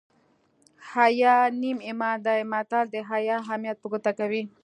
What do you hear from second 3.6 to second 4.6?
په ګوته کوي